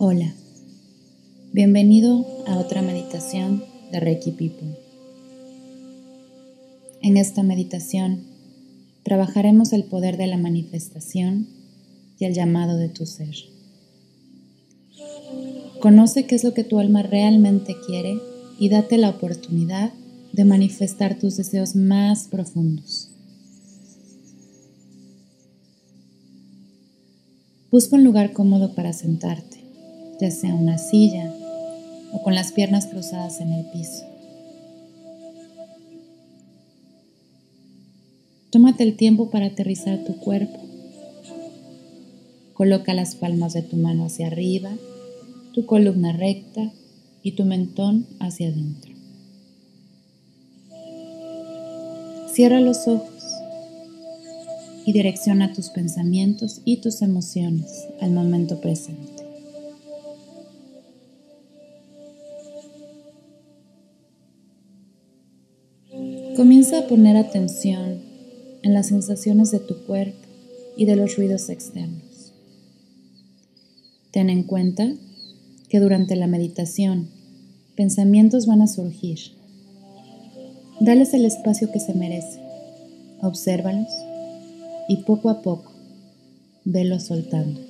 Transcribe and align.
Hola, 0.00 0.32
bienvenido 1.52 2.24
a 2.46 2.56
otra 2.58 2.82
meditación 2.82 3.64
de 3.90 3.98
Reiki 3.98 4.30
People. 4.30 4.78
En 7.02 7.16
esta 7.16 7.42
meditación 7.42 8.22
trabajaremos 9.02 9.72
el 9.72 9.82
poder 9.82 10.16
de 10.16 10.28
la 10.28 10.36
manifestación 10.36 11.48
y 12.16 12.26
el 12.26 12.32
llamado 12.32 12.76
de 12.76 12.88
tu 12.88 13.06
ser. 13.06 13.34
Conoce 15.80 16.26
qué 16.26 16.36
es 16.36 16.44
lo 16.44 16.54
que 16.54 16.62
tu 16.62 16.78
alma 16.78 17.02
realmente 17.02 17.74
quiere 17.84 18.20
y 18.56 18.68
date 18.68 18.98
la 18.98 19.10
oportunidad 19.10 19.92
de 20.32 20.44
manifestar 20.44 21.18
tus 21.18 21.36
deseos 21.36 21.74
más 21.74 22.28
profundos. 22.28 23.10
Busca 27.72 27.96
un 27.96 28.04
lugar 28.04 28.32
cómodo 28.32 28.76
para 28.76 28.92
sentarte, 28.92 29.57
ya 30.20 30.30
sea 30.30 30.54
una 30.54 30.78
silla 30.78 31.32
o 32.12 32.22
con 32.22 32.34
las 32.34 32.52
piernas 32.52 32.86
cruzadas 32.86 33.40
en 33.40 33.52
el 33.52 33.64
piso. 33.66 34.04
Tómate 38.50 38.82
el 38.82 38.96
tiempo 38.96 39.30
para 39.30 39.46
aterrizar 39.46 40.04
tu 40.04 40.16
cuerpo. 40.16 40.58
Coloca 42.54 42.94
las 42.94 43.14
palmas 43.14 43.52
de 43.52 43.62
tu 43.62 43.76
mano 43.76 44.06
hacia 44.06 44.26
arriba, 44.26 44.70
tu 45.52 45.66
columna 45.66 46.12
recta 46.12 46.72
y 47.22 47.32
tu 47.32 47.44
mentón 47.44 48.06
hacia 48.20 48.48
adentro. 48.48 48.92
Cierra 52.32 52.60
los 52.60 52.88
ojos 52.88 53.24
y 54.86 54.92
direcciona 54.92 55.52
tus 55.52 55.68
pensamientos 55.68 56.62
y 56.64 56.78
tus 56.78 57.02
emociones 57.02 57.86
al 58.00 58.12
momento 58.12 58.60
presente. 58.60 59.17
Comienza 66.38 66.78
a 66.78 66.86
poner 66.86 67.16
atención 67.16 68.00
en 68.62 68.72
las 68.72 68.86
sensaciones 68.86 69.50
de 69.50 69.58
tu 69.58 69.74
cuerpo 69.86 70.20
y 70.76 70.84
de 70.84 70.94
los 70.94 71.16
ruidos 71.16 71.48
externos. 71.48 72.32
Ten 74.12 74.30
en 74.30 74.44
cuenta 74.44 74.88
que 75.68 75.80
durante 75.80 76.14
la 76.14 76.28
meditación 76.28 77.08
pensamientos 77.74 78.46
van 78.46 78.62
a 78.62 78.68
surgir. 78.68 79.18
Dales 80.78 81.12
el 81.12 81.24
espacio 81.24 81.72
que 81.72 81.80
se 81.80 81.94
merecen. 81.94 82.44
Obsérvalos 83.20 83.88
y 84.88 84.98
poco 84.98 85.30
a 85.30 85.42
poco 85.42 85.72
velo 86.64 87.00
soltando. 87.00 87.67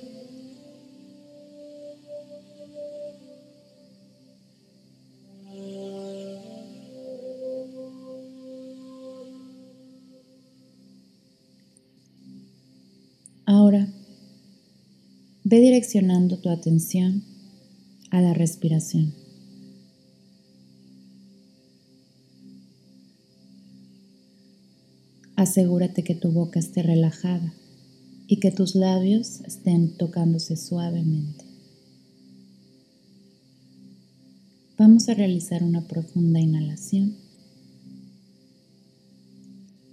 Direccionando 15.89 16.37
tu 16.37 16.49
atención 16.49 17.23
a 18.11 18.21
la 18.21 18.35
respiración. 18.35 19.11
Asegúrate 25.35 26.03
que 26.03 26.13
tu 26.13 26.31
boca 26.31 26.59
esté 26.59 26.83
relajada 26.83 27.53
y 28.27 28.39
que 28.39 28.51
tus 28.51 28.75
labios 28.75 29.41
estén 29.47 29.97
tocándose 29.97 30.57
suavemente. 30.57 31.43
Vamos 34.77 35.09
a 35.09 35.15
realizar 35.15 35.63
una 35.63 35.87
profunda 35.87 36.39
inhalación 36.39 37.15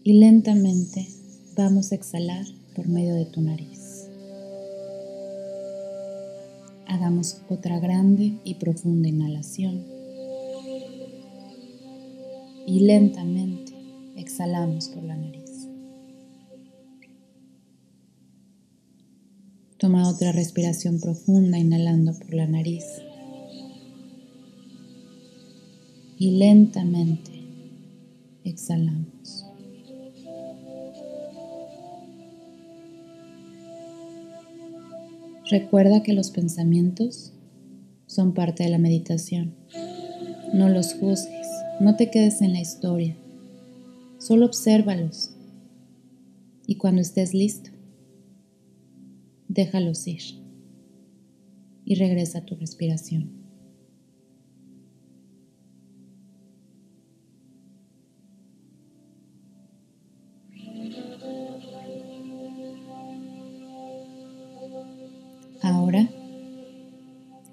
y 0.04 0.12
lentamente 0.12 1.08
vamos 1.56 1.92
a 1.92 1.94
exhalar 1.94 2.44
por 2.74 2.86
medio 2.86 3.14
de 3.14 3.24
tu 3.24 3.40
nariz. 3.40 3.85
Hagamos 6.88 7.42
otra 7.48 7.78
grande 7.80 8.38
y 8.44 8.54
profunda 8.54 9.08
inhalación 9.08 9.96
y 12.66 12.80
lentamente 12.80 13.72
exhalamos 14.16 14.88
por 14.88 15.04
la 15.04 15.16
nariz. 15.16 15.68
Toma 19.78 20.08
otra 20.08 20.32
respiración 20.32 21.00
profunda 21.00 21.58
inhalando 21.58 22.12
por 22.18 22.34
la 22.34 22.46
nariz. 22.46 22.84
Y 26.18 26.38
lentamente 26.38 27.30
exhalamos. 28.42 29.45
Recuerda 35.48 36.02
que 36.02 36.12
los 36.12 36.32
pensamientos 36.32 37.32
son 38.06 38.34
parte 38.34 38.64
de 38.64 38.70
la 38.70 38.78
meditación. 38.78 39.54
No 40.52 40.68
los 40.68 40.94
juzgues, 40.94 41.46
no 41.78 41.94
te 41.94 42.10
quedes 42.10 42.42
en 42.42 42.52
la 42.52 42.60
historia. 42.60 43.16
Solo 44.18 44.46
obsérvalos 44.46 45.30
y 46.66 46.76
cuando 46.76 47.00
estés 47.00 47.32
listo, 47.32 47.70
déjalos 49.46 50.08
ir 50.08 50.22
y 51.84 51.94
regresa 51.94 52.38
a 52.38 52.44
tu 52.44 52.56
respiración. 52.56 53.45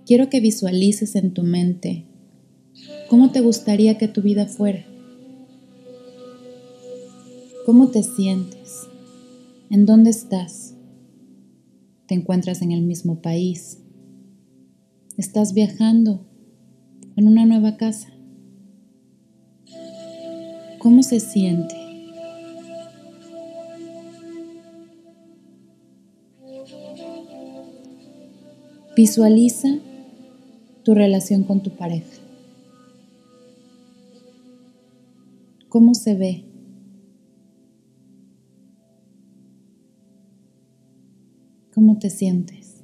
Quiero 0.06 0.30
que 0.30 0.40
visualices 0.40 1.16
en 1.16 1.34
tu 1.34 1.44
mente 1.44 2.06
cómo 3.10 3.32
te 3.32 3.42
gustaría 3.42 3.98
que 3.98 4.08
tu 4.08 4.22
vida 4.22 4.48
fuera. 4.48 4.86
¿Cómo 7.66 7.90
te 7.90 8.04
sientes? 8.04 8.88
¿En 9.70 9.86
dónde 9.86 10.10
estás? 10.10 10.76
¿Te 12.08 12.16
encuentras 12.16 12.62
en 12.62 12.72
el 12.72 12.82
mismo 12.82 13.22
país? 13.22 13.80
¿Estás 15.18 15.54
viajando 15.54 16.26
en 17.16 17.28
una 17.28 17.46
nueva 17.46 17.78
casa? 17.78 18.10
¿Cómo 20.80 21.04
se 21.04 21.20
siente? 21.20 21.76
Visualiza 28.96 29.80
tu 30.84 30.94
relación 30.94 31.44
con 31.44 31.62
tu 31.64 31.72
pareja. 31.72 32.06
¿Cómo 35.70 35.96
se 35.96 36.16
ve? 36.16 36.44
¿Cómo 41.74 41.98
te 41.98 42.10
sientes? 42.10 42.84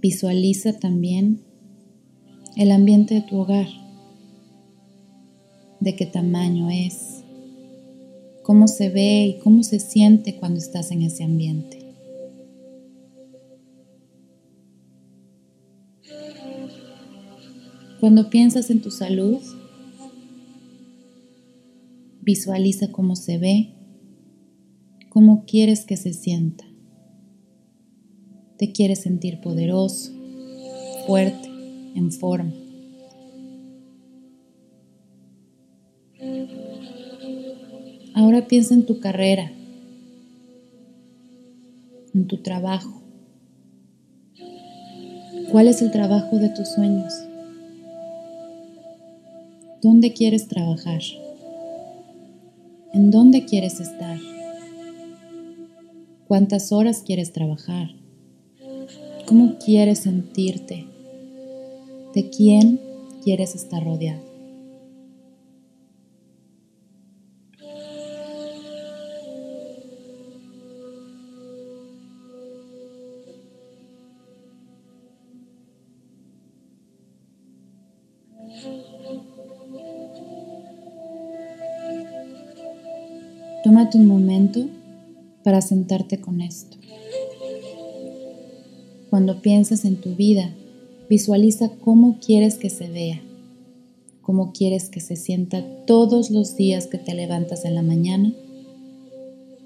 Visualiza 0.00 0.78
también 0.78 1.40
el 2.56 2.70
ambiente 2.70 3.14
de 3.14 3.20
tu 3.22 3.36
hogar, 3.36 3.66
de 5.80 5.96
qué 5.96 6.06
tamaño 6.06 6.70
es, 6.70 7.22
cómo 8.42 8.68
se 8.68 8.88
ve 8.88 9.26
y 9.26 9.38
cómo 9.40 9.62
se 9.62 9.80
siente 9.80 10.36
cuando 10.36 10.58
estás 10.58 10.90
en 10.90 11.02
ese 11.02 11.24
ambiente. 11.24 11.83
Cuando 18.04 18.28
piensas 18.28 18.68
en 18.68 18.82
tu 18.82 18.90
salud, 18.90 19.40
visualiza 22.20 22.92
cómo 22.92 23.16
se 23.16 23.38
ve 23.38 23.70
cómo 25.08 25.46
quieres 25.46 25.86
que 25.86 25.96
se 25.96 26.12
sienta. 26.12 26.66
Te 28.58 28.72
quieres 28.72 29.00
sentir 29.00 29.40
poderoso, 29.40 30.12
fuerte, 31.06 31.48
en 31.94 32.12
forma. 32.12 32.52
Ahora 38.12 38.46
piensa 38.46 38.74
en 38.74 38.84
tu 38.84 39.00
carrera, 39.00 39.50
en 42.12 42.26
tu 42.26 42.42
trabajo. 42.42 43.00
¿Cuál 45.50 45.68
es 45.68 45.80
el 45.80 45.90
trabajo 45.90 46.38
de 46.38 46.50
tus 46.50 46.68
sueños? 46.68 47.14
¿Dónde 49.84 50.14
quieres 50.14 50.48
trabajar? 50.48 51.02
¿En 52.94 53.10
dónde 53.10 53.44
quieres 53.44 53.80
estar? 53.80 54.18
¿Cuántas 56.26 56.72
horas 56.72 57.02
quieres 57.04 57.34
trabajar? 57.34 57.90
¿Cómo 59.26 59.58
quieres 59.58 59.98
sentirte? 59.98 60.86
¿De 62.14 62.30
quién 62.30 62.80
quieres 63.22 63.54
estar 63.54 63.84
rodeado? 63.84 64.33
Tómate 83.74 83.98
un 83.98 84.06
momento 84.06 84.68
para 85.42 85.60
sentarte 85.60 86.20
con 86.20 86.40
esto. 86.40 86.76
Cuando 89.10 89.42
pienses 89.42 89.84
en 89.84 89.96
tu 89.96 90.14
vida, 90.14 90.54
visualiza 91.10 91.70
cómo 91.82 92.20
quieres 92.24 92.54
que 92.54 92.70
se 92.70 92.88
vea, 92.88 93.20
cómo 94.22 94.52
quieres 94.52 94.90
que 94.90 95.00
se 95.00 95.16
sienta 95.16 95.64
todos 95.86 96.30
los 96.30 96.54
días 96.54 96.86
que 96.86 96.98
te 96.98 97.14
levantas 97.14 97.64
en 97.64 97.74
la 97.74 97.82
mañana 97.82 98.32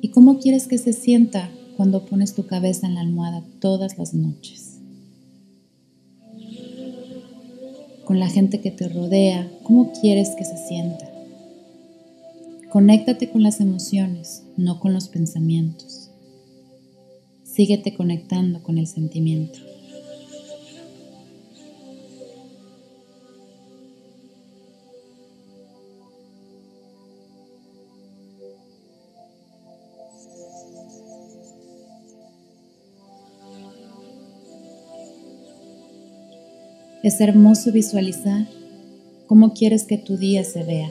y 0.00 0.08
cómo 0.08 0.38
quieres 0.38 0.68
que 0.68 0.78
se 0.78 0.94
sienta 0.94 1.50
cuando 1.76 2.06
pones 2.06 2.32
tu 2.32 2.46
cabeza 2.46 2.86
en 2.86 2.94
la 2.94 3.02
almohada 3.02 3.44
todas 3.60 3.98
las 3.98 4.14
noches. 4.14 4.78
Con 8.06 8.18
la 8.18 8.30
gente 8.30 8.62
que 8.62 8.70
te 8.70 8.88
rodea, 8.88 9.50
¿cómo 9.64 9.92
quieres 9.92 10.30
que 10.30 10.46
se 10.46 10.56
sienta? 10.56 11.07
Conéctate 12.70 13.30
con 13.30 13.42
las 13.42 13.60
emociones, 13.60 14.44
no 14.58 14.78
con 14.78 14.92
los 14.92 15.08
pensamientos. 15.08 16.10
Síguete 17.42 17.94
conectando 17.94 18.62
con 18.62 18.76
el 18.76 18.86
sentimiento. 18.86 19.58
Es 37.02 37.18
hermoso 37.22 37.72
visualizar 37.72 38.46
cómo 39.26 39.54
quieres 39.54 39.84
que 39.84 39.96
tu 39.96 40.18
día 40.18 40.44
se 40.44 40.64
vea 40.64 40.90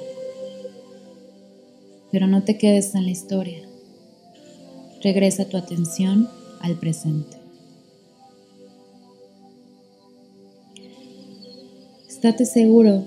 pero 2.11 2.27
no 2.27 2.43
te 2.43 2.57
quedes 2.57 2.95
en 2.95 3.05
la 3.05 3.11
historia. 3.11 3.67
Regresa 5.01 5.45
tu 5.45 5.57
atención 5.57 6.29
al 6.61 6.79
presente. 6.79 7.37
Estate 12.07 12.45
seguro 12.45 13.03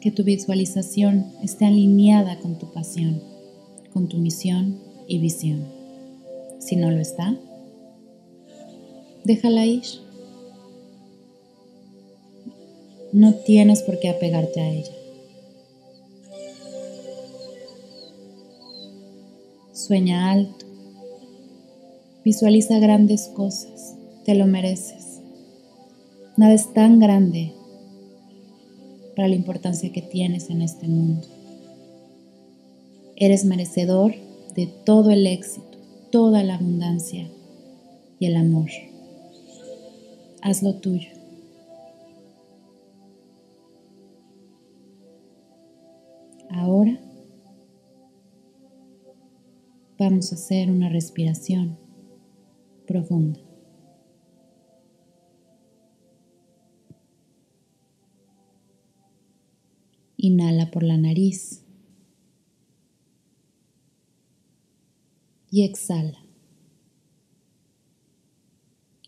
que 0.00 0.10
tu 0.10 0.24
visualización 0.24 1.26
esté 1.42 1.66
alineada 1.66 2.38
con 2.38 2.58
tu 2.58 2.72
pasión, 2.72 3.22
con 3.92 4.08
tu 4.08 4.18
misión 4.18 4.80
y 5.08 5.18
visión. 5.18 5.64
Si 6.58 6.76
no 6.76 6.90
lo 6.90 7.00
está, 7.00 7.36
déjala 9.24 9.66
ir. 9.66 9.84
No 13.12 13.34
tienes 13.34 13.82
por 13.82 13.98
qué 13.98 14.08
apegarte 14.08 14.60
a 14.60 14.70
ella. 14.70 14.92
Sueña 19.76 20.30
alto. 20.30 20.64
Visualiza 22.24 22.78
grandes 22.78 23.26
cosas. 23.34 23.94
Te 24.24 24.34
lo 24.34 24.46
mereces. 24.46 25.20
Nada 26.38 26.54
es 26.54 26.72
tan 26.72 26.98
grande 26.98 27.52
para 29.14 29.28
la 29.28 29.34
importancia 29.34 29.92
que 29.92 30.00
tienes 30.00 30.48
en 30.48 30.62
este 30.62 30.88
mundo. 30.88 31.28
Eres 33.16 33.44
merecedor 33.44 34.14
de 34.54 34.66
todo 34.66 35.10
el 35.10 35.26
éxito, 35.26 35.76
toda 36.10 36.42
la 36.42 36.54
abundancia 36.54 37.28
y 38.18 38.24
el 38.24 38.36
amor. 38.36 38.70
Haz 40.40 40.62
lo 40.62 40.76
tuyo. 40.76 41.10
Ahora 46.48 46.98
vamos 49.98 50.32
a 50.32 50.34
hacer 50.34 50.70
una 50.70 50.88
respiración 50.88 51.78
profunda. 52.86 53.40
Inhala 60.18 60.70
por 60.70 60.82
la 60.82 60.96
nariz 60.96 61.62
y 65.50 65.62
exhala. 65.62 66.18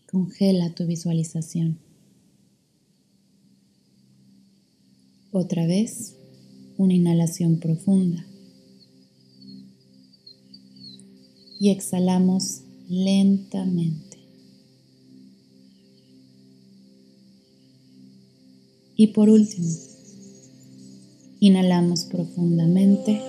Congela 0.09 0.73
tu 0.73 0.87
visualización. 0.87 1.79
Otra 5.31 5.67
vez, 5.67 6.15
una 6.77 6.93
inhalación 6.93 7.59
profunda. 7.59 8.25
Y 11.59 11.69
exhalamos 11.69 12.61
lentamente. 12.87 14.17
Y 18.95 19.07
por 19.07 19.29
último, 19.29 19.69
inhalamos 21.39 22.05
profundamente 22.05 23.21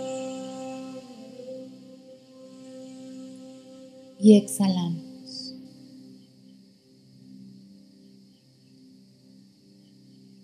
y 4.20 4.34
exhalamos. 4.34 5.54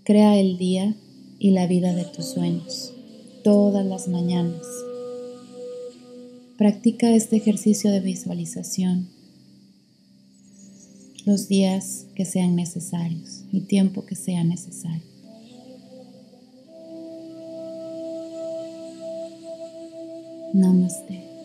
Crea 0.04 0.38
el 0.38 0.58
día 0.58 0.94
y 1.38 1.50
la 1.50 1.66
vida 1.66 1.92
de 1.92 2.04
tus 2.04 2.26
sueños 2.26 2.92
todas 3.42 3.84
las 3.84 4.08
mañanas 4.08 4.66
Practica 6.56 7.14
este 7.14 7.36
ejercicio 7.36 7.90
de 7.90 8.00
visualización 8.00 9.08
los 11.26 11.48
días 11.48 12.06
que 12.14 12.24
sean 12.24 12.54
necesarios, 12.54 13.44
y 13.50 13.62
tiempo 13.62 14.06
que 14.06 14.14
sea 14.14 14.44
necesario. 14.44 15.02
Namaste. 20.54 21.35